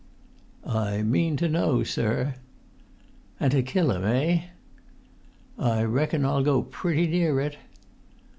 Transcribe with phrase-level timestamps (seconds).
[0.65, 2.33] "I mean to know, sir."
[3.39, 4.45] "And to kill him—eh?"
[5.59, 7.57] "I reckon I'll go pretty near it."